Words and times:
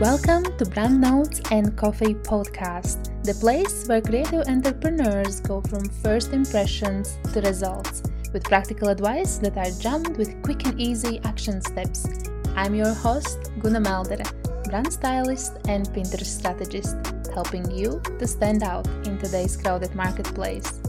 Welcome 0.00 0.56
to 0.58 0.64
Brand 0.64 1.00
Notes 1.00 1.40
and 1.50 1.76
Coffee 1.76 2.14
Podcast, 2.14 3.10
the 3.24 3.34
place 3.34 3.88
where 3.88 4.00
creative 4.00 4.46
entrepreneurs 4.46 5.40
go 5.40 5.60
from 5.62 5.88
first 5.88 6.32
impressions 6.32 7.18
to 7.32 7.40
results 7.40 8.04
with 8.32 8.44
practical 8.44 8.90
advice 8.90 9.38
that 9.38 9.56
are 9.56 9.72
jammed 9.80 10.16
with 10.16 10.40
quick 10.44 10.66
and 10.66 10.80
easy 10.80 11.20
action 11.24 11.60
steps. 11.60 12.06
I'm 12.54 12.76
your 12.76 12.94
host, 12.94 13.50
Guna 13.58 13.80
Maldere, 13.80 14.22
brand 14.66 14.92
stylist 14.92 15.58
and 15.66 15.88
Pinterest 15.88 16.26
strategist, 16.26 16.96
helping 17.34 17.68
you 17.72 18.00
to 18.20 18.26
stand 18.28 18.62
out 18.62 18.86
in 19.04 19.18
today's 19.18 19.56
crowded 19.56 19.96
marketplace. 19.96 20.80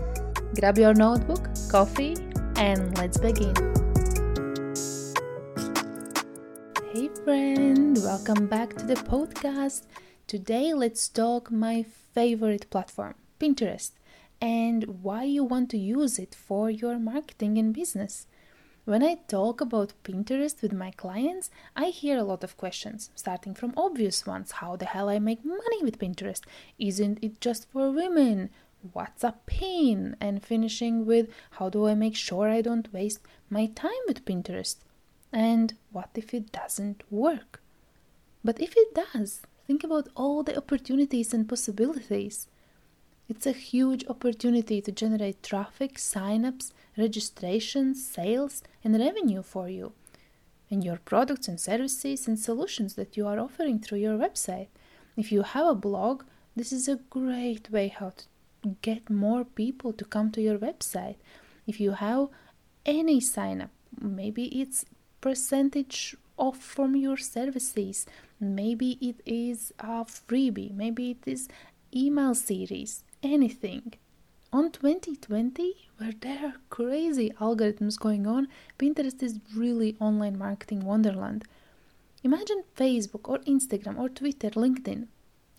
Grab 0.60 0.78
your 0.78 0.94
notebook, 0.94 1.50
coffee, 1.72 2.16
and 2.58 2.96
let's 3.00 3.18
begin. 3.18 3.79
Friend, 7.30 7.96
welcome 7.98 8.48
back 8.48 8.76
to 8.76 8.88
the 8.88 8.96
podcast. 8.96 9.84
Today 10.26 10.74
let's 10.74 11.08
talk 11.08 11.52
my 11.52 11.86
favorite 12.16 12.68
platform, 12.72 13.14
Pinterest, 13.40 13.92
and 14.42 15.04
why 15.04 15.26
you 15.26 15.44
want 15.44 15.70
to 15.70 15.78
use 15.78 16.18
it 16.18 16.34
for 16.34 16.72
your 16.72 16.98
marketing 16.98 17.60
and 17.60 17.72
business. 17.72 18.26
When 18.86 19.04
I 19.04 19.20
talk 19.28 19.62
about 19.62 19.94
Pinterest 20.04 20.60
with 20.64 20.74
my 20.74 20.90
clients, 20.90 21.52
I 21.76 21.90
hear 21.92 22.18
a 22.18 22.24
lot 22.24 22.44
of 22.44 22.58
questions, 22.58 23.12
starting 23.14 23.54
from 23.54 23.76
obvious 23.78 24.26
ones 24.26 24.54
how 24.54 24.76
the 24.76 24.86
hell 24.86 25.08
I 25.08 25.20
make 25.20 25.46
money 25.46 25.84
with 25.84 26.00
Pinterest? 26.00 26.42
Isn't 26.80 27.20
it 27.22 27.40
just 27.40 27.70
for 27.70 27.92
women? 27.92 28.50
What's 28.92 29.24
a 29.24 29.36
pin? 29.46 30.16
And 30.20 30.44
finishing 30.44 31.06
with 31.06 31.30
how 31.52 31.70
do 31.70 31.86
I 31.86 31.94
make 31.94 32.16
sure 32.16 32.50
I 32.50 32.62
don't 32.62 32.92
waste 32.92 33.22
my 33.52 33.68
time 33.68 34.04
with 34.08 34.26
Pinterest? 34.26 34.78
And 35.32 35.76
what 35.92 36.10
if 36.16 36.34
it 36.34 36.52
doesn't 36.52 37.04
work? 37.12 37.62
But 38.44 38.60
if 38.60 38.74
it 38.76 38.96
does, 38.96 39.42
think 39.68 39.84
about 39.84 40.10
all 40.16 40.44
the 40.44 40.58
opportunities 40.58 41.34
and 41.34 41.48
possibilities. 41.48 42.48
It's 43.28 43.46
a 43.46 43.52
huge 43.52 44.06
opportunity 44.08 44.82
to 44.82 44.92
generate 44.92 45.44
traffic, 45.44 45.96
signups, 45.96 46.72
registrations, 46.98 48.06
sales, 48.06 48.64
and 48.84 48.98
revenue 48.98 49.44
for 49.44 49.70
you 49.70 49.94
and 50.72 50.84
your 50.84 50.98
products 50.98 51.48
and 51.48 51.60
services 51.60 52.28
and 52.28 52.40
solutions 52.40 52.94
that 52.94 53.18
you 53.18 53.26
are 53.28 53.40
offering 53.40 53.80
through 53.80 53.98
your 53.98 54.18
website. 54.18 54.68
If 55.18 55.32
you 55.32 55.42
have 55.42 55.68
a 55.68 55.76
blog, 55.76 56.24
this 56.56 56.72
is 56.72 56.88
a 56.88 57.00
great 57.10 57.72
way 57.72 57.88
how 57.88 58.12
to 58.12 58.76
get 58.82 59.10
more 59.10 59.44
people 59.44 59.94
to 59.94 60.06
come 60.06 60.32
to 60.32 60.42
your 60.42 60.58
website. 60.58 61.16
If 61.66 61.80
you 61.80 61.92
have 61.92 62.28
any 62.86 63.20
sign 63.20 63.62
up, 63.62 63.70
maybe 64.00 64.46
it's 64.62 64.86
percentage 65.22 66.16
off 66.38 66.58
from 66.58 66.96
your 66.96 67.18
services, 67.18 68.06
maybe 68.40 68.98
it 69.02 69.22
is 69.26 69.74
a 69.80 70.06
freebie, 70.06 70.74
maybe 70.74 71.12
it 71.12 71.24
is 71.26 71.48
email 71.94 72.34
series, 72.34 73.04
anything. 73.22 73.94
On 74.52 74.72
2020, 74.72 75.76
where 75.98 76.14
there 76.22 76.46
are 76.46 76.54
crazy 76.70 77.32
algorithms 77.40 78.00
going 78.00 78.26
on, 78.26 78.48
Pinterest 78.80 79.22
is 79.22 79.40
really 79.56 79.96
online 80.00 80.38
marketing 80.38 80.86
wonderland. 80.86 81.44
Imagine 82.24 82.64
Facebook 82.76 83.30
or 83.30 83.40
Instagram 83.40 84.00
or 84.00 84.10
Twitter, 84.10 84.50
LinkedIn, 84.50 85.08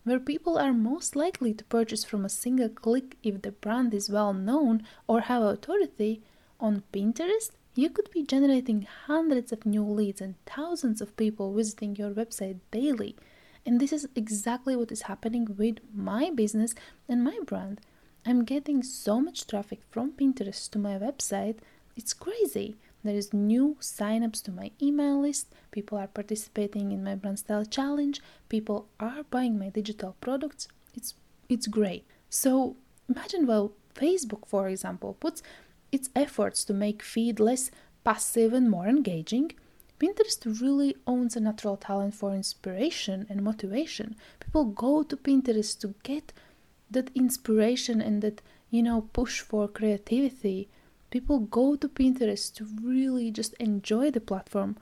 where 0.04 0.18
people 0.18 0.58
are 0.58 0.72
most 0.72 1.14
likely 1.14 1.54
to 1.54 1.64
purchase 1.64 2.04
from 2.04 2.24
a 2.24 2.28
single 2.28 2.68
click 2.68 3.16
if 3.22 3.42
the 3.42 3.52
brand 3.52 3.94
is 3.94 4.10
well 4.10 4.32
known 4.32 4.82
or 5.06 5.20
have 5.20 5.42
authority. 5.42 6.22
On 6.58 6.82
Pinterest, 6.92 7.52
you 7.80 7.88
could 7.88 8.10
be 8.10 8.22
generating 8.22 8.86
hundreds 9.06 9.52
of 9.52 9.64
new 9.64 9.82
leads 9.82 10.20
and 10.20 10.34
thousands 10.44 11.00
of 11.00 11.16
people 11.16 11.54
visiting 11.54 11.96
your 11.96 12.10
website 12.10 12.58
daily. 12.70 13.16
And 13.64 13.80
this 13.80 13.92
is 13.92 14.06
exactly 14.14 14.76
what 14.76 14.92
is 14.92 15.02
happening 15.02 15.54
with 15.56 15.78
my 15.94 16.30
business 16.30 16.74
and 17.08 17.24
my 17.24 17.38
brand. 17.46 17.80
I'm 18.26 18.44
getting 18.44 18.82
so 18.82 19.18
much 19.18 19.46
traffic 19.46 19.80
from 19.90 20.12
Pinterest 20.12 20.70
to 20.72 20.78
my 20.78 20.98
website, 20.98 21.56
it's 21.96 22.12
crazy. 22.12 22.76
There 23.02 23.14
is 23.14 23.32
new 23.32 23.76
signups 23.80 24.42
to 24.42 24.50
my 24.50 24.72
email 24.82 25.18
list, 25.22 25.54
people 25.70 25.96
are 25.96 26.06
participating 26.06 26.92
in 26.92 27.02
my 27.02 27.14
brand 27.14 27.38
style 27.38 27.64
challenge, 27.64 28.20
people 28.50 28.88
are 28.98 29.22
buying 29.30 29.58
my 29.58 29.70
digital 29.70 30.16
products. 30.20 30.68
It's 30.94 31.14
it's 31.48 31.66
great. 31.66 32.04
So 32.28 32.76
imagine 33.08 33.46
well 33.46 33.72
Facebook 33.94 34.46
for 34.46 34.68
example 34.68 35.16
puts 35.18 35.42
its 35.92 36.10
efforts 36.14 36.64
to 36.64 36.72
make 36.72 37.02
feed 37.02 37.40
less 37.40 37.70
passive 38.04 38.52
and 38.52 38.70
more 38.70 38.86
engaging. 38.86 39.52
Pinterest 39.98 40.60
really 40.60 40.96
owns 41.06 41.36
a 41.36 41.40
natural 41.40 41.76
talent 41.76 42.14
for 42.14 42.34
inspiration 42.34 43.26
and 43.28 43.42
motivation. 43.42 44.16
People 44.40 44.64
go 44.64 45.02
to 45.02 45.16
Pinterest 45.16 45.78
to 45.80 45.94
get 46.02 46.32
that 46.90 47.10
inspiration 47.14 48.00
and 48.00 48.22
that, 48.22 48.40
you 48.70 48.82
know, 48.82 49.02
push 49.12 49.40
for 49.40 49.68
creativity. 49.68 50.68
People 51.10 51.40
go 51.40 51.76
to 51.76 51.88
Pinterest 51.88 52.54
to 52.54 52.66
really 52.82 53.30
just 53.30 53.52
enjoy 53.54 54.10
the 54.10 54.20
platform, 54.20 54.76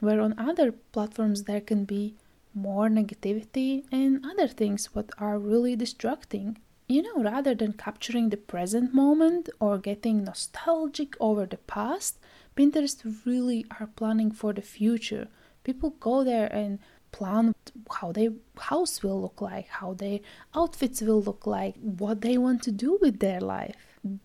where 0.00 0.20
on 0.20 0.38
other 0.38 0.72
platforms 0.72 1.44
there 1.44 1.60
can 1.60 1.84
be 1.84 2.14
more 2.54 2.88
negativity 2.88 3.84
and 3.90 4.24
other 4.24 4.48
things 4.48 4.94
what 4.94 5.10
are 5.18 5.38
really 5.38 5.76
distracting. 5.76 6.56
You 6.86 7.02
know, 7.02 7.22
rather 7.22 7.54
than 7.54 7.72
capturing 7.72 8.28
the 8.28 8.36
present 8.36 8.92
moment 8.92 9.48
or 9.58 9.78
getting 9.78 10.24
nostalgic 10.24 11.14
over 11.18 11.46
the 11.46 11.56
past, 11.56 12.18
Pinterest 12.56 13.24
really 13.24 13.64
are 13.80 13.86
planning 13.86 14.30
for 14.30 14.52
the 14.52 14.62
future. 14.62 15.28
People 15.64 15.90
go 15.98 16.22
there 16.22 16.46
and 16.52 16.78
plan 17.10 17.54
how 17.90 18.12
their 18.12 18.32
house 18.58 19.02
will 19.02 19.22
look 19.22 19.40
like, 19.40 19.68
how 19.68 19.94
their 19.94 20.20
outfits 20.54 21.00
will 21.00 21.22
look 21.22 21.46
like, 21.46 21.74
what 21.76 22.20
they 22.20 22.36
want 22.36 22.62
to 22.64 22.72
do 22.72 22.98
with 23.00 23.20
their 23.20 23.40
life. 23.40 23.76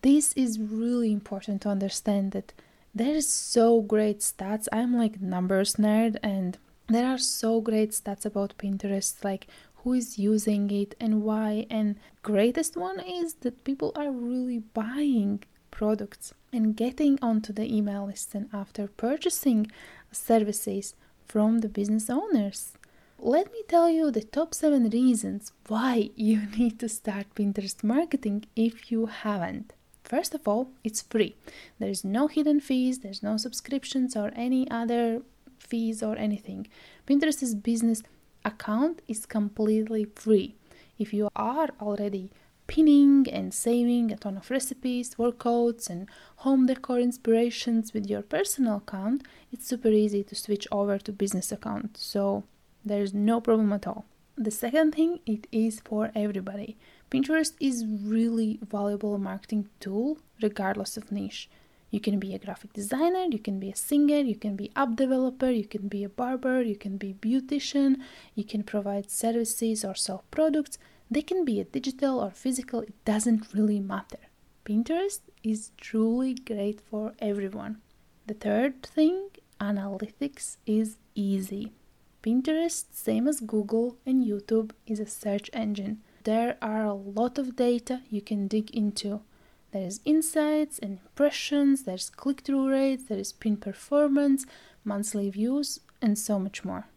This 0.01 0.33
is 0.33 0.59
really 0.59 1.13
important 1.13 1.61
to 1.61 1.69
understand 1.69 2.33
that 2.33 2.51
there 2.93 3.15
is 3.15 3.29
so 3.29 3.81
great 3.81 4.19
stats. 4.19 4.67
I'm 4.73 4.97
like 4.97 5.21
numbers 5.21 5.75
nerd 5.75 6.17
and 6.21 6.57
there 6.87 7.05
are 7.05 7.19
so 7.19 7.61
great 7.61 7.91
stats 7.91 8.25
about 8.25 8.57
Pinterest 8.57 9.23
like 9.23 9.45
who 9.89 9.95
is 9.95 10.19
using 10.19 10.69
it 10.69 10.93
and 10.99 11.23
why 11.23 11.65
and 11.67 11.95
greatest 12.21 12.77
one 12.77 12.99
is 12.99 13.33
that 13.41 13.63
people 13.63 13.91
are 13.95 14.11
really 14.11 14.59
buying 14.59 15.41
products 15.71 16.31
and 16.53 16.75
getting 16.75 17.17
onto 17.23 17.51
the 17.51 17.67
email 17.75 18.05
list 18.05 18.35
and 18.35 18.47
after 18.53 18.87
purchasing 18.87 19.65
services 20.11 20.93
from 21.27 21.61
the 21.61 21.67
business 21.67 22.07
owners 22.07 22.73
let 23.17 23.51
me 23.51 23.61
tell 23.67 23.89
you 23.89 24.11
the 24.11 24.21
top 24.21 24.53
7 24.53 24.89
reasons 24.91 25.51
why 25.67 26.11
you 26.15 26.37
need 26.57 26.77
to 26.79 26.87
start 26.87 27.33
Pinterest 27.33 27.83
marketing 27.83 28.45
if 28.55 28.91
you 28.91 29.07
haven't. 29.07 29.73
First 30.03 30.33
of 30.35 30.47
all, 30.47 30.71
it's 30.83 31.01
free. 31.01 31.35
There's 31.79 32.03
no 32.05 32.27
hidden 32.27 32.59
fees, 32.61 32.99
there's 32.99 33.21
no 33.21 33.35
subscriptions 33.37 34.15
or 34.15 34.31
any 34.35 34.69
other 34.71 35.23
fees 35.57 36.01
or 36.01 36.15
anything. 36.15 36.67
Pinterest's 37.05 37.55
business 37.55 38.03
account 38.45 39.01
is 39.07 39.25
completely 39.25 40.05
free. 40.15 40.55
If 40.97 41.13
you 41.13 41.29
are 41.35 41.69
already 41.81 42.31
pinning 42.67 43.25
and 43.31 43.53
saving 43.53 44.11
a 44.11 44.17
ton 44.17 44.37
of 44.37 44.51
recipes, 44.51 45.15
workouts, 45.15 45.89
and 45.89 46.07
home 46.37 46.67
decor 46.67 46.99
inspirations 46.99 47.93
with 47.93 48.07
your 48.07 48.21
personal 48.21 48.77
account, 48.77 49.25
it's 49.51 49.67
super 49.67 49.89
easy 49.89 50.23
to 50.23 50.35
switch 50.35 50.67
over 50.71 50.99
to 50.99 51.11
business 51.11 51.51
account. 51.51 51.97
So 51.97 52.43
there's 52.85 53.13
no 53.13 53.41
problem 53.41 53.73
at 53.73 53.87
all. 53.87 54.05
The 54.37 54.51
second 54.51 54.95
thing, 54.95 55.19
it 55.25 55.47
is 55.51 55.81
for 55.81 56.11
everybody. 56.15 56.77
Pinterest 57.11 57.53
is 57.59 57.85
really 57.85 58.59
valuable 58.61 59.17
marketing 59.17 59.67
tool 59.79 60.19
regardless 60.41 60.95
of 60.95 61.11
niche. 61.11 61.49
You 61.91 61.99
can 61.99 62.19
be 62.19 62.35
a 62.35 62.39
graphic 62.39 62.73
designer, 62.73 63.25
you 63.31 63.39
can 63.39 63.59
be 63.59 63.71
a 63.71 63.75
singer, 63.75 64.19
you 64.19 64.35
can 64.35 64.55
be 64.55 64.71
app 64.75 64.95
developer, 64.95 65.49
you 65.49 65.65
can 65.65 65.87
be 65.87 66.03
a 66.03 66.09
barber, 66.09 66.61
you 66.61 66.75
can 66.75 66.97
be 66.97 67.13
beautician, 67.13 67.97
you 68.35 68.43
can 68.43 68.63
provide 68.63 69.09
services 69.09 69.83
or 69.83 69.95
sell 69.95 70.23
products. 70.29 70.77
They 71.09 71.23
can 71.23 71.43
be 71.43 71.59
a 71.59 71.63
digital 71.63 72.19
or 72.19 72.29
physical, 72.29 72.81
it 72.81 72.93
doesn't 73.05 73.53
really 73.53 73.79
matter. 73.79 74.19
Pinterest 74.63 75.21
is 75.43 75.71
truly 75.77 76.35
great 76.35 76.79
for 76.79 77.13
everyone. 77.19 77.81
The 78.27 78.35
third 78.35 78.83
thing, 78.83 79.29
analytics 79.59 80.57
is 80.67 80.97
easy. 81.15 81.71
Pinterest, 82.21 82.85
same 82.91 83.27
as 83.27 83.39
Google 83.39 83.97
and 84.05 84.23
YouTube, 84.23 84.71
is 84.85 84.99
a 84.99 85.07
search 85.07 85.49
engine. 85.53 86.01
There 86.25 86.57
are 86.61 86.83
a 86.83 86.93
lot 86.93 87.39
of 87.39 87.55
data 87.55 88.01
you 88.09 88.21
can 88.21 88.47
dig 88.47 88.69
into. 88.71 89.21
There's 89.71 89.99
insights 90.03 90.79
and 90.79 90.99
impressions, 90.99 91.83
there's 91.83 92.09
click 92.09 92.41
through 92.41 92.71
rates, 92.71 93.03
there 93.03 93.19
is 93.19 93.31
pin 93.31 93.57
performance, 93.57 94.45
monthly 94.83 95.29
views, 95.29 95.79
and 96.01 96.17
so 96.17 96.39
much 96.39 96.65
more. 96.65 96.87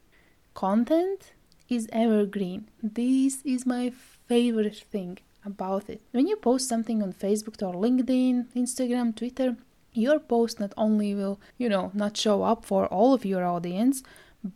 Content 0.55 1.33
is 1.69 1.89
evergreen. 1.93 2.69
This 2.83 3.43
is 3.45 3.67
my 3.67 3.93
favorite 4.29 4.77
thing 4.77 5.19
about 5.45 5.91
it. 5.91 6.01
When 6.13 6.27
you 6.27 6.37
post 6.37 6.69
something 6.69 7.03
on 7.03 7.13
Facebook 7.13 7.63
or 7.63 7.75
LinkedIn, 7.75 8.47
Instagram, 8.55 9.15
Twitter, 9.15 9.57
your 9.93 10.19
post 10.19 10.59
not 10.59 10.73
only 10.77 11.15
will, 11.15 11.41
you 11.59 11.69
know, 11.69 11.91
not 11.93 12.17
show 12.17 12.43
up 12.43 12.65
for 12.65 12.87
all 12.87 13.13
of 13.13 13.25
your 13.25 13.45
audience, 13.45 14.03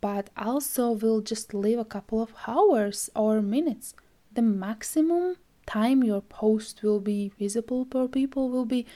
but 0.00 0.30
also 0.36 0.90
will 0.90 1.20
just 1.20 1.52
live 1.52 1.78
a 1.78 1.84
couple 1.84 2.22
of 2.22 2.32
hours 2.46 3.10
or 3.14 3.42
minutes. 3.42 3.94
The 4.32 4.42
maximum 4.42 5.36
time 5.66 6.02
your 6.04 6.20
post 6.20 6.82
will 6.82 7.00
be 7.00 7.32
visible 7.38 7.86
for 7.90 8.08
people 8.08 8.48
will 8.48 8.64
be 8.64 8.86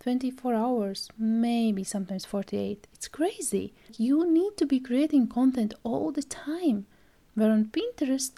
24 0.00 0.54
hours, 0.54 1.08
maybe 1.18 1.82
sometimes 1.82 2.24
48. 2.24 2.86
It's 2.94 3.08
crazy. 3.08 3.74
You 3.96 4.30
need 4.30 4.56
to 4.56 4.66
be 4.66 4.80
creating 4.80 5.28
content 5.28 5.74
all 5.82 6.12
the 6.12 6.22
time. 6.22 6.86
Where 7.34 7.50
on 7.50 7.66
Pinterest, 7.66 8.32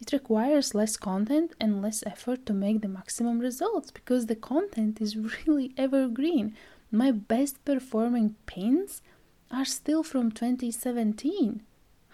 it 0.00 0.12
requires 0.12 0.74
less 0.74 0.96
content 0.96 1.52
and 1.58 1.80
less 1.80 2.02
effort 2.06 2.44
to 2.46 2.52
make 2.52 2.82
the 2.82 2.88
maximum 2.88 3.38
results 3.38 3.90
because 3.90 4.26
the 4.26 4.36
content 4.36 5.00
is 5.00 5.16
really 5.46 5.72
evergreen. 5.78 6.54
My 6.90 7.10
best 7.10 7.64
performing 7.64 8.36
pins 8.46 9.02
are 9.50 9.64
still 9.64 10.02
from 10.02 10.30
2017. 10.30 11.62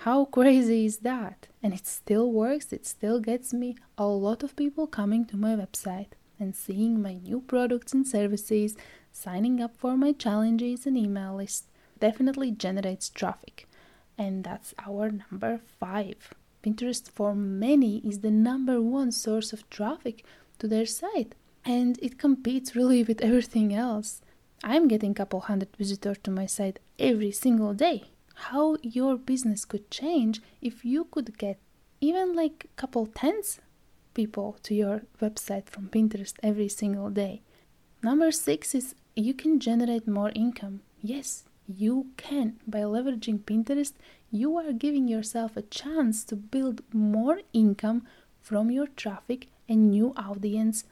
How 0.05 0.25
crazy 0.25 0.85
is 0.85 0.99
that? 1.07 1.47
And 1.63 1.73
it 1.73 1.87
still 1.87 2.33
works, 2.33 2.73
it 2.73 2.85
still 2.87 3.21
gets 3.21 3.55
me 3.55 3.77
a 3.97 4.05
lot 4.05 4.43
of 4.43 4.57
people 4.57 4.89
coming 4.89 5.25
to 5.27 5.37
my 5.37 5.55
website 5.55 6.15
and 6.41 6.57
seeing 6.57 7.01
my 7.01 7.15
new 7.15 7.41
products 7.41 7.93
and 7.93 8.05
services, 8.05 8.77
signing 9.13 9.63
up 9.63 9.77
for 9.77 9.97
my 9.97 10.11
challenges 10.11 10.87
and 10.87 10.99
email 10.99 11.37
list 11.37 11.67
definitely 12.01 12.51
generates 12.51 13.11
traffic. 13.11 13.69
And 14.19 14.43
that's 14.43 14.75
our 14.85 15.13
number 15.13 15.61
five. 15.79 16.35
Pinterest 16.65 17.09
for 17.09 17.33
many 17.33 17.99
is 17.99 18.23
the 18.23 18.33
number 18.33 18.83
one 18.83 19.13
source 19.13 19.53
of 19.53 19.71
traffic 19.71 20.25
to 20.59 20.67
their 20.67 20.87
site, 20.87 21.37
and 21.65 21.97
it 22.03 22.19
competes 22.19 22.75
really 22.75 23.05
with 23.05 23.21
everything 23.21 23.73
else. 23.73 24.21
I'm 24.65 24.89
getting 24.89 25.13
a 25.13 25.15
couple 25.15 25.43
hundred 25.43 25.77
visitors 25.79 26.19
to 26.25 26.33
my 26.33 26.47
site 26.47 26.81
every 26.99 27.31
single 27.31 27.73
day. 27.73 28.12
How 28.35 28.77
your 28.83 29.17
business 29.17 29.65
could 29.65 29.91
change 29.91 30.41
if 30.61 30.85
you 30.85 31.05
could 31.05 31.39
get 31.39 31.59
even 32.01 32.35
like 32.35 32.67
a 32.67 32.81
couple 32.81 33.07
tens 33.07 33.61
people 34.15 34.57
to 34.63 34.75
your 34.75 35.03
website 35.21 35.69
from 35.69 35.89
Pinterest 35.89 36.35
every 36.43 36.69
single 36.69 37.11
day. 37.11 37.43
Number 38.03 38.31
six 38.31 38.75
is 38.75 38.95
you 39.15 39.35
can 39.35 39.61
generate 39.61 40.09
more 40.09 40.33
income. 40.35 40.81
Yes, 41.01 41.45
you 41.67 42.09
can. 42.17 42.59
By 42.67 42.81
leveraging 42.81 43.41
Pinterest, 43.41 43.93
you 44.31 44.57
are 44.57 44.73
giving 44.73 45.09
yourself 45.09 45.57
a 45.57 45.63
chance 45.63 46.25
to 46.25 46.37
build 46.37 46.83
more 46.93 47.41
income 47.53 48.07
from 48.41 48.71
your 48.71 48.89
traffic 48.89 49.49
and 49.69 49.91
new 49.91 50.13
audience 50.17 50.85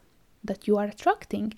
that 0.45 0.67
you 0.67 0.77
are 0.77 0.87
attracting. 0.87 1.55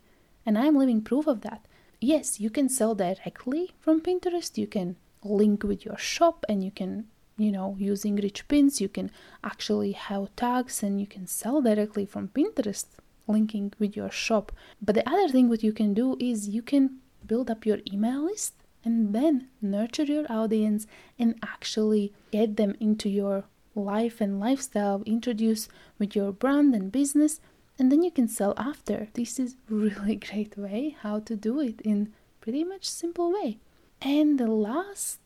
And 0.47 0.59
I'm 0.59 0.77
living 0.77 1.03
proof 1.03 1.27
of 1.27 1.43
that. 1.43 1.67
Yes, 2.01 2.41
you 2.41 2.51
can 2.51 2.69
sell 2.69 2.95
directly 2.95 3.73
from 3.79 4.01
Pinterest, 4.01 4.59
you 4.59 4.67
can 4.67 4.97
link 5.25 5.63
with 5.63 5.85
your 5.85 5.99
shop 5.99 6.45
and 6.49 6.65
you 6.65 6.71
can 6.71 7.07
you 7.37 7.51
know 7.51 7.77
using 7.79 8.17
rich 8.17 8.47
pins 8.49 8.81
you 8.81 8.89
can 8.89 9.11
actually 9.43 9.93
have 9.93 10.35
tags 10.37 10.83
and 10.83 11.01
you 11.01 11.07
can 11.07 11.27
sell 11.27 11.63
directly 11.63 12.05
from 12.05 12.29
pinterest 12.29 12.87
linking 13.27 13.73
with 13.79 13.97
your 13.97 14.11
shop. 14.11 14.53
But 14.81 14.95
the 14.95 15.09
other 15.09 15.29
thing 15.29 15.49
what 15.49 15.63
you 15.63 15.73
can 15.73 15.95
do 15.95 16.17
is 16.21 16.49
you 16.49 16.63
can 16.63 16.99
build 17.27 17.51
up 17.51 17.65
your 17.67 17.79
email 17.93 18.25
list 18.25 18.55
and 18.85 19.15
then 19.15 19.49
nurture 19.61 20.05
your 20.05 20.27
audience 20.31 20.87
and 21.19 21.39
actually 21.43 22.13
get 22.31 22.57
them 22.57 22.75
into 22.81 23.09
your 23.09 23.45
life 23.75 24.21
and 24.21 24.41
lifestyle 24.41 25.03
introduce 25.07 25.69
with 25.99 26.15
your 26.15 26.33
brand 26.33 26.75
and 26.75 26.93
business 26.93 27.41
and 27.79 27.91
then 27.91 28.03
you 28.03 28.11
can 28.11 28.29
sell 28.29 28.55
after. 28.57 29.09
This 29.15 29.39
is 29.39 29.57
really 29.69 30.17
great 30.17 30.57
way 30.57 30.97
how 31.01 31.21
to 31.21 31.37
do 31.37 31.61
it 31.61 31.81
in 31.83 32.13
pretty 32.41 32.65
much 32.65 32.85
simple 32.85 33.33
way 33.33 33.59
and 34.05 34.39
the 34.39 34.49
last 34.49 35.21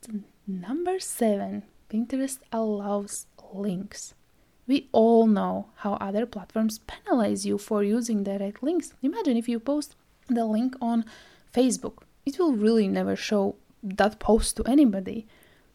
number 0.46 1.00
7 1.00 1.62
Pinterest 1.88 2.38
allows 2.52 3.26
links. 3.54 4.12
We 4.66 4.88
all 4.92 5.26
know 5.26 5.68
how 5.76 5.94
other 5.94 6.26
platforms 6.26 6.80
penalize 6.80 7.46
you 7.46 7.56
for 7.56 7.82
using 7.82 8.22
direct 8.22 8.62
links. 8.62 8.92
Imagine 9.02 9.38
if 9.38 9.48
you 9.48 9.60
post 9.60 9.94
the 10.28 10.44
link 10.44 10.76
on 10.82 11.06
Facebook, 11.54 12.02
it 12.26 12.38
will 12.38 12.52
really 12.52 12.88
never 12.88 13.16
show 13.16 13.54
that 13.82 14.18
post 14.18 14.56
to 14.56 14.64
anybody. 14.64 15.26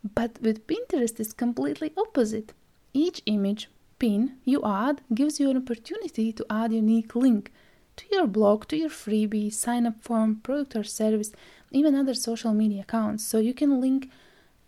But 0.04 0.40
with 0.42 0.68
Pinterest, 0.68 1.20
it's 1.20 1.34
completely 1.34 1.94
opposite. 1.98 2.54
Each 2.94 3.24
image 3.26 3.70
pin 3.98 4.38
you 4.44 4.62
add 4.64 5.02
gives 5.14 5.40
you 5.40 5.50
an 5.50 5.58
opportunity 5.58 6.32
to 6.34 6.46
add 6.50 6.72
a 6.72 6.76
unique 6.76 7.16
link 7.16 7.52
to 7.98 8.06
your 8.12 8.28
blog, 8.28 8.68
to 8.68 8.78
your 8.78 8.90
freebie, 8.90 9.54
sign 9.54 9.86
up 9.86 10.02
form, 10.02 10.38
product 10.38 10.76
or 10.76 10.84
service, 10.84 11.32
even 11.72 11.96
other 11.96 12.14
social 12.14 12.54
media 12.54 12.82
accounts. 12.82 13.26
So 13.26 13.40
you 13.40 13.54
can 13.54 13.82
link 13.82 14.10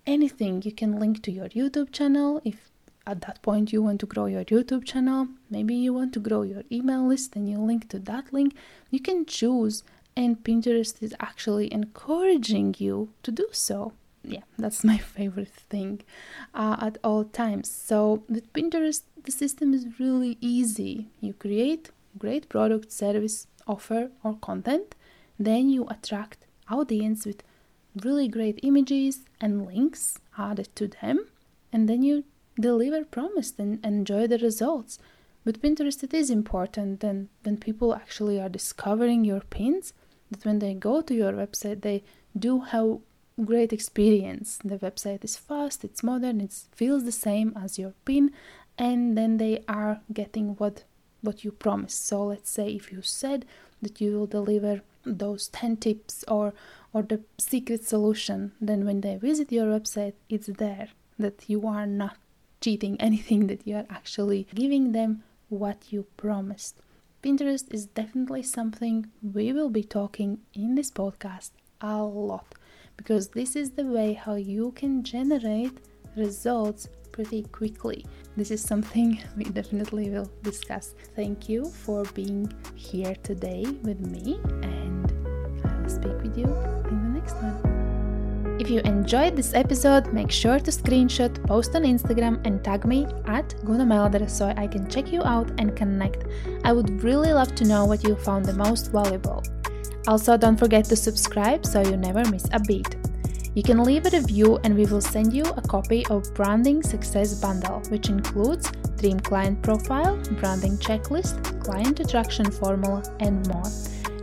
anything. 0.06 0.62
You 0.64 0.72
can 0.72 1.00
link 1.00 1.24
to 1.24 1.32
your 1.32 1.50
YouTube 1.50 1.92
channel 1.92 2.42
if 2.44 2.70
at 3.06 3.22
that 3.22 3.42
point 3.42 3.74
you 3.74 3.82
want 3.82 4.00
to 4.00 4.06
grow 4.06 4.26
your 4.26 4.46
YouTube 4.46 4.86
channel. 4.86 5.28
Maybe 5.50 5.76
you 5.76 5.94
want 5.94 6.14
to 6.14 6.20
grow 6.20 6.44
your 6.44 6.64
email 6.72 7.06
list 7.06 7.36
and 7.36 7.50
you 7.50 7.58
link 7.58 7.90
to 7.90 8.00
that 8.00 8.34
link. 8.34 8.56
You 8.90 9.00
can 9.00 9.26
choose, 9.26 9.84
and 10.16 10.42
Pinterest 10.44 11.02
is 11.02 11.14
actually 11.20 11.72
encouraging 11.74 12.76
you 12.78 13.10
to 13.24 13.32
do 13.32 13.48
so. 13.52 13.94
Yeah, 14.24 14.44
that's 14.58 14.84
my 14.92 14.98
favorite 14.98 15.50
thing 15.50 16.02
uh, 16.54 16.78
at 16.80 16.98
all 17.04 17.26
times. 17.26 17.70
So, 17.70 18.24
with 18.30 18.52
Pinterest, 18.54 19.04
the 19.24 19.32
system 19.32 19.74
is 19.74 20.00
really 20.00 20.38
easy. 20.40 21.08
You 21.20 21.34
create 21.34 21.92
great 22.18 22.50
product, 22.50 22.92
service, 22.92 23.48
offer, 23.68 24.12
or 24.24 24.36
content, 24.36 24.96
then 25.40 25.70
you 25.70 25.88
attract 25.90 26.46
audience 26.70 27.26
with 27.26 27.44
really 28.04 28.28
great 28.28 28.60
images 28.64 29.22
and 29.40 29.66
links 29.66 30.20
added 30.38 30.70
to 30.76 30.88
them, 30.88 31.28
and 31.72 31.88
then 31.88 32.02
you 32.02 32.24
deliver 32.60 33.04
promised 33.04 33.60
and 33.60 33.84
enjoy 33.86 34.28
the 34.28 34.38
results. 34.38 35.00
With 35.46 35.62
Pinterest, 35.62 36.04
it 36.04 36.14
is 36.14 36.30
important 36.30 37.02
that 37.02 37.28
when 37.44 37.58
people 37.58 37.94
actually 37.94 38.40
are 38.40 38.50
discovering 38.50 39.26
your 39.26 39.42
pins, 39.42 39.94
that 40.32 40.46
when 40.46 40.60
they 40.60 40.74
go 40.74 41.02
to 41.02 41.14
your 41.14 41.34
website, 41.34 41.82
they 41.82 42.04
do 42.38 42.62
have 42.62 43.00
great 43.44 43.74
experience. 43.74 44.60
The 44.64 44.78
website 44.78 45.24
is 45.24 45.36
fast, 45.38 45.84
it's 45.84 46.04
modern, 46.04 46.40
it 46.40 46.54
feels 46.72 47.04
the 47.04 47.12
same 47.12 47.54
as 47.62 47.80
your 47.80 47.94
pin, 48.06 48.32
and 48.78 49.18
then 49.18 49.38
they 49.38 49.64
are 49.68 50.02
getting 50.12 50.56
what 50.56 50.84
what 51.24 51.44
you 51.44 51.52
promised. 51.52 52.06
So 52.06 52.26
let's 52.26 52.50
say 52.50 52.68
if 52.70 52.92
you 52.92 53.02
said 53.02 53.46
that 53.82 54.00
you 54.00 54.18
will 54.18 54.28
deliver 54.28 54.82
those 55.06 55.48
10 55.50 55.78
tips 55.78 56.24
or 56.28 56.54
or 56.94 57.02
the 57.02 57.20
secret 57.38 57.84
solution 57.84 58.54
then 58.62 58.86
when 58.86 59.02
they 59.02 59.18
visit 59.18 59.52
your 59.52 59.66
website 59.66 60.14
it's 60.30 60.48
there 60.48 60.88
that 61.20 61.44
you 61.48 61.68
are 61.68 61.86
not 61.86 62.16
cheating 62.62 62.96
anything 63.02 63.48
that 63.52 63.68
you 63.68 63.76
are 63.76 63.86
actually 63.90 64.48
giving 64.56 64.94
them 64.94 65.22
what 65.50 65.92
you 65.92 66.06
promised 66.16 66.78
pinterest 67.22 67.66
is 67.74 67.88
definitely 67.88 68.42
something 68.42 69.08
we 69.34 69.52
will 69.52 69.70
be 69.70 69.84
talking 69.84 70.38
in 70.54 70.76
this 70.76 70.90
podcast 70.90 71.52
a 71.82 72.02
lot 72.02 72.56
because 72.96 73.30
this 73.30 73.56
is 73.56 73.72
the 73.72 73.84
way 73.84 74.14
how 74.14 74.36
you 74.36 74.72
can 74.72 75.04
generate 75.04 75.78
results 76.16 76.88
pretty 77.12 77.44
quickly. 77.44 78.06
This 78.36 78.50
is 78.50 78.62
something 78.62 79.22
we 79.38 79.44
definitely 79.44 80.10
will 80.10 80.30
discuss. 80.42 80.96
Thank 81.16 81.50
you 81.50 81.66
for 81.66 82.04
being 82.16 82.52
here 82.76 83.16
today 83.22 83.64
with 83.84 84.00
me, 84.00 84.40
and 84.64 85.14
I 85.64 85.80
will 85.80 85.90
speak 85.90 86.18
with 86.24 86.36
you 86.36 86.46
in 86.90 87.04
the 87.04 87.20
next 87.20 87.36
one. 87.36 88.58
If 88.60 88.70
you 88.70 88.80
enjoyed 88.82 89.36
this 89.36 89.54
episode, 89.54 90.14
make 90.14 90.32
sure 90.32 90.60
to 90.60 90.72
screenshot, 90.72 91.46
post 91.46 91.76
on 91.76 91.84
Instagram, 91.84 92.40
and 92.46 92.64
tag 92.64 92.86
me 92.86 93.06
at 93.26 93.54
Guna 93.66 94.30
so 94.30 94.54
I 94.58 94.68
can 94.68 94.90
check 94.90 95.12
you 95.12 95.22
out 95.24 95.52
and 95.60 95.76
connect. 95.76 96.26
I 96.64 96.72
would 96.72 97.04
really 97.04 97.34
love 97.34 97.54
to 97.56 97.66
know 97.66 97.86
what 97.86 98.04
you 98.04 98.16
found 98.16 98.46
the 98.46 98.54
most 98.54 98.92
valuable. 98.92 99.44
Also, 100.08 100.38
don't 100.38 100.58
forget 100.58 100.86
to 100.86 100.96
subscribe 100.96 101.66
so 101.66 101.82
you 101.82 101.98
never 101.98 102.24
miss 102.30 102.48
a 102.52 102.60
beat. 102.60 102.96
You 103.56 103.62
can 103.62 103.84
leave 103.84 104.06
a 104.08 104.10
review 104.10 104.58
and 104.64 104.76
we 104.76 104.86
will 104.88 105.02
send 105.02 105.32
you 105.34 105.44
a 105.44 105.62
copy 105.62 106.06
of 106.08 106.34
Branding 106.34 106.82
Success 106.82 107.40
Bundle, 107.40 107.82
which 107.90 108.10
includes 108.10 108.72
Dream 108.98 109.20
Client 109.20 109.62
Profile, 109.62 110.18
Branding 110.40 110.78
Checklist, 110.78 111.64
Client 111.64 112.00
Attraction 112.00 112.50
Formula, 112.50 113.04
and 113.20 113.48
more. 113.50 113.70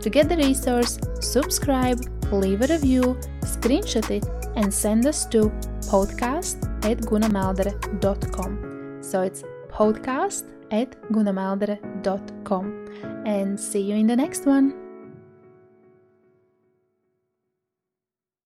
To 0.01 0.09
get 0.09 0.27
the 0.27 0.35
resource, 0.35 0.99
subscribe, 1.21 2.01
leave 2.31 2.61
a 2.61 2.67
review, 2.67 3.17
screenshot 3.41 4.09
it, 4.09 4.25
and 4.55 4.73
send 4.73 5.05
us 5.05 5.25
to 5.27 5.51
podcast 5.81 6.65
at 6.83 6.97
gunamaldere.com. 6.99 8.97
So 9.01 9.21
it's 9.21 9.43
podcast 9.69 10.43
at 10.71 10.99
gunamaldere.com. 11.11 12.87
And 13.25 13.59
see 13.59 13.81
you 13.81 13.95
in 13.95 14.07
the 14.07 14.15
next 14.15 14.45
one. 14.45 14.80